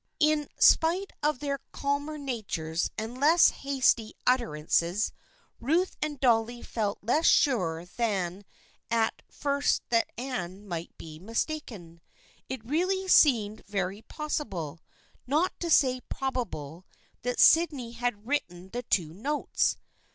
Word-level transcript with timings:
In 0.19 0.47
spite 0.57 1.11
of 1.21 1.37
their 1.37 1.59
calmer 1.71 2.17
natures 2.17 2.89
and 2.97 3.19
less 3.19 3.49
hasty 3.49 4.15
utter 4.25 4.49
ances, 4.49 5.11
Ruth 5.59 5.95
and 6.01 6.19
Dolly 6.19 6.63
felt 6.63 6.97
less 7.03 7.27
sure 7.27 7.85
than 7.85 8.43
at 8.89 9.21
first 9.29 9.83
that 9.89 10.09
Anne 10.17 10.67
might 10.67 10.97
be 10.97 11.19
mistaken. 11.19 12.01
It 12.49 12.65
really 12.65 13.07
seemed 13.07 13.63
very 13.67 14.01
possible, 14.01 14.79
not 15.27 15.53
to 15.59 15.69
say 15.69 16.01
probable, 16.09 16.87
that 17.21 17.39
Sydney 17.39 17.91
had 17.91 18.25
written 18.25 18.69
the 18.71 18.81
two 18.81 19.13
notes. 19.13 19.77